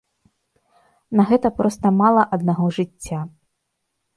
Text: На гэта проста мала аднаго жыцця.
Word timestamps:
На 1.19 1.23
гэта 1.31 1.47
проста 1.59 1.87
мала 2.01 2.23
аднаго 2.39 2.65
жыцця. 2.79 3.19